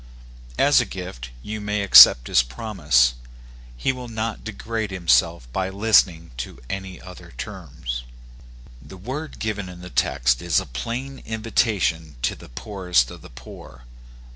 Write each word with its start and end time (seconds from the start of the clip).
As 0.57 0.81
a 0.81 0.85
gift 0.87 1.29
you 1.43 1.61
may 1.61 1.83
ac 1.83 1.91
cept 1.93 2.25
his 2.25 2.41
promise: 2.41 3.13
he 3.77 3.91
will 3.91 4.07
not 4.07 4.43
degrade 4.43 4.89
himself 4.89 5.47
by 5.53 5.69
listening 5.69 6.31
to 6.37 6.59
any 6.71 6.99
other 6.99 7.33
terms. 7.37 8.01
The 8.81 8.97
word 8.97 9.37
given 9.37 9.69
in 9.69 9.81
the 9.81 9.91
text 9.91 10.41
is 10.41 10.59
a 10.59 10.65
plain 10.65 11.19
invitation 11.19 12.15
to 12.23 12.33
the 12.33 12.49
poorest 12.49 13.11
of 13.11 13.21
the 13.21 13.29
poor. 13.29 13.83